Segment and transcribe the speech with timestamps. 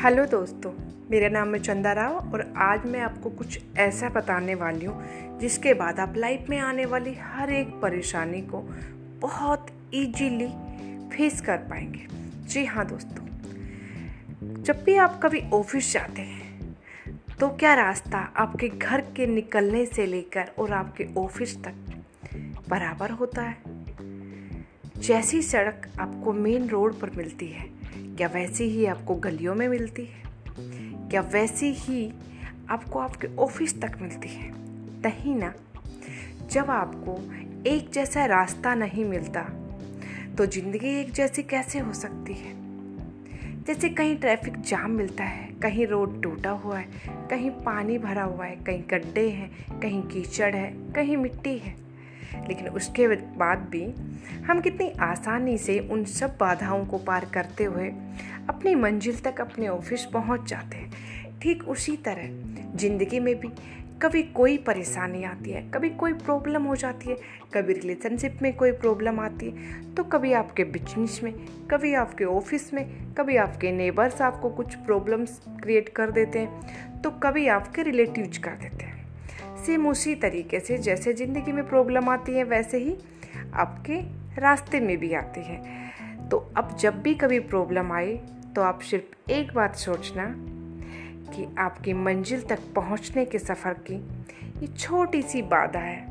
[0.00, 0.70] Hello दोस्तों,
[1.10, 5.74] मेरा नाम है चंदा राव और आज मैं आपको कुछ ऐसा बताने वाली हूँ, जिसके
[5.74, 8.60] बाद आप लाइफ में आने वाली हर एक परेशानी को
[9.20, 10.46] बहुत इजीली
[11.08, 12.06] फेस कर पाएँगे।
[12.48, 13.26] जी हाँ दोस्तों,
[14.62, 16.76] जब भी आप कभी ऑफ़िस जाते हैं
[17.40, 21.74] तो क्या रास्ता आपके घर के निकलने से लेकर और आपके ऑफ़िस तक
[22.68, 23.56] बराबर होता है?
[24.96, 27.79] जैसी सड़क आपको मेन रोड पर मिलती है
[28.20, 30.22] क्या वैसी ही आपको गलियों में मिलती है?
[31.10, 32.12] क्या वैसी ही
[32.70, 34.50] आपको आपके ऑफ़िस तक मिलती है?
[35.02, 35.52] नहीं ना,
[36.50, 37.16] जब आपको
[37.70, 39.40] एक जैसा रास्ता नहीं मिलता
[40.38, 42.52] तो ज़िंदगी एक जैसी कैसे हो सकती है?
[43.64, 46.88] जैसे कहीं ट्रैफ़िक जाम मिलता है, कहीं रोड टूटा हुआ है,
[47.30, 51.74] कहीं पानी भरा हुआ है, कहीं गड्ढे हैं, कहीं कीचड़ है, कहीं मिट्टी है।
[52.38, 53.84] लेकिन उसके बाद भी
[54.46, 57.88] हम कितनी आसानी से उन सब बाधाओं को पार करते हुए
[58.48, 63.48] अपनी मंजिल तक अपने ऑफ़िस पहुँच जाते हैं। ठीक उसी तरह ज़िंदगी में भी
[64.02, 67.16] कभी कोई परेशानी आती है, कभी कोई प्रॉब्लम हो जाती है,
[67.54, 71.32] कभी रिलेशनशिप में कोई प्रॉब्लम आती है तो कभी आपके बिज़नेस में,
[71.70, 77.10] कभी आपके ऑफ़िस में, कभी आपके नेबर्स आपको कुछ प्रॉब्लम्स क्रिएट कर देते हैं तो
[77.20, 78.89] कभी आपके रिलेटिव्स कर देते हैं।
[79.60, 82.96] सेम उसी तरीके से, जैसे ज़िंदगी में प्रॉब्लम आती है, वैसे ही
[83.54, 84.00] आपके
[84.40, 88.14] रास्ते में भी आती है। तो अब जब भी कभी प्रॉब्लम आए
[88.56, 90.24] तो आप सिर्फ़ एक बात सोचना
[91.30, 93.94] कि आपकी मंजिल तक पहुँचने के सफ़र की
[94.60, 96.06] ये छोटी सी बाधा है।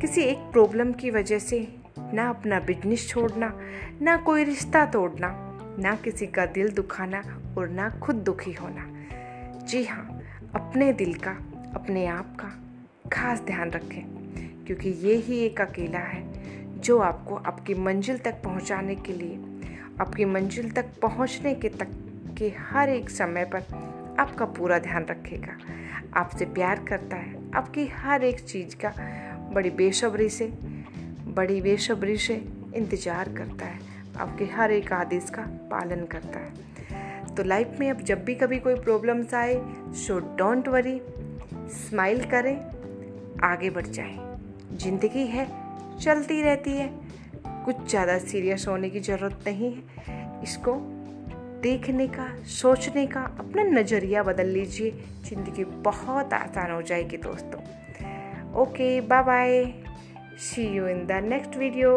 [0.00, 1.66] किसी एक प्रॉब्लम की वजह से
[1.98, 3.52] ना अपना बिज़नेस छोड़ना,
[4.02, 5.28] ना कोई रिश्ता तोड़ना,
[5.78, 7.22] ना किसी का दिल दुखाना
[7.58, 8.86] और ना खुद दुखी होना।
[9.66, 10.20] जी हाँ
[10.54, 11.36] अपने दिल का
[11.74, 12.48] अपने आप का
[13.12, 14.02] खास ध्यान रखें,
[14.66, 16.22] क्योंकि ये ही एक अकेला है
[16.80, 19.38] जो आपको आपकी मंजिल तक पहुँचाने के लिए,
[20.00, 21.90] आपकी मंजिल तक पहुँचने के तक
[22.38, 23.62] के हर एक समय पर
[24.18, 25.56] आपका पूरा ध्यान रखेगा।
[26.16, 28.92] आपसे प्यार करता है, आपकी हर एक चीज़ का
[29.54, 30.46] बड़ी बेसब्री से,
[31.28, 32.34] बड़ी बेसब्री से
[32.74, 33.78] इंतज़ार करता है,
[34.18, 38.58] आपके हर एक आदेश का पालन करता है। तो लाइफ में अब जब भी कभी
[38.58, 39.60] कोई प्रॉब्लम्स आए
[39.96, 41.00] सो डोंट वरी
[41.70, 42.56] स्माइल करें,
[43.44, 44.18] आगे बढ़ जाएँ।
[44.76, 45.46] ज़िंदगी है,
[46.00, 46.88] चलती रहती है।
[47.46, 50.74] कुछ ज़्यादा सीरियस होने की ज़रूरत नहीं है। इसको
[51.62, 54.90] देखने का, सोचने का अपना नज़रिया बदल लीजिए।
[55.24, 57.60] ज़िंदगी बहुत आसान हो जाएगी दोस्तों।
[58.62, 59.74] Okay bye bye
[60.38, 61.90] see you in the next video